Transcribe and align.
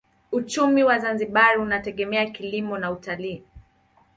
Uchumi 0.31 0.83
wa 0.83 0.99
Zanzibar 0.99 1.59
unategemea 1.59 2.25
kilimo 2.29 2.77
na 2.77 2.91
utalii. 2.91 3.43